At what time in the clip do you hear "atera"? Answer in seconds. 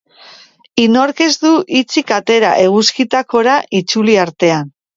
2.19-2.55